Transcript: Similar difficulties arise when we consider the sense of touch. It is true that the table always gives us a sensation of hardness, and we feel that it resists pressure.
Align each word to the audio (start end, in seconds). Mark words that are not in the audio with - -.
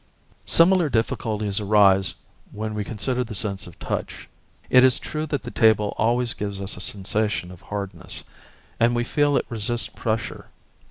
Similar 0.47 0.89
difficulties 0.89 1.59
arise 1.59 2.15
when 2.51 2.73
we 2.73 2.83
consider 2.83 3.23
the 3.23 3.35
sense 3.35 3.67
of 3.67 3.77
touch. 3.77 4.27
It 4.67 4.83
is 4.83 4.97
true 4.97 5.27
that 5.27 5.43
the 5.43 5.51
table 5.51 5.93
always 5.95 6.33
gives 6.33 6.59
us 6.59 6.75
a 6.75 6.81
sensation 6.81 7.51
of 7.51 7.61
hardness, 7.61 8.23
and 8.79 8.95
we 8.95 9.03
feel 9.03 9.33
that 9.33 9.41
it 9.45 9.51
resists 9.51 9.89
pressure. 9.89 10.47